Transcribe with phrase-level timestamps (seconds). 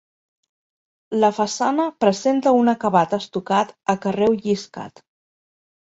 [1.23, 5.09] La façana presenta un acabat estucat a carreu lliscat.